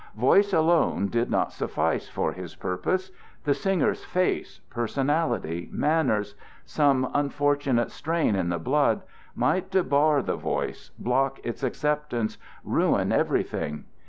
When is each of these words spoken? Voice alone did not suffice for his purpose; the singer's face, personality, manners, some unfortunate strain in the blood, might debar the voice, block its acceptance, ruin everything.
Voice 0.17 0.51
alone 0.51 1.09
did 1.09 1.29
not 1.29 1.53
suffice 1.53 2.09
for 2.09 2.31
his 2.33 2.55
purpose; 2.55 3.11
the 3.43 3.53
singer's 3.53 4.03
face, 4.03 4.59
personality, 4.71 5.69
manners, 5.71 6.33
some 6.65 7.07
unfortunate 7.13 7.91
strain 7.91 8.35
in 8.35 8.49
the 8.49 8.57
blood, 8.57 9.03
might 9.35 9.69
debar 9.69 10.23
the 10.23 10.35
voice, 10.37 10.89
block 10.97 11.39
its 11.43 11.61
acceptance, 11.61 12.39
ruin 12.63 13.11
everything. 13.11 13.85